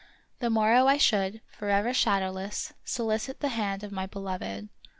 [0.01, 4.69] On the morrow I should, forever shadowless, solicit the hand of my beloved.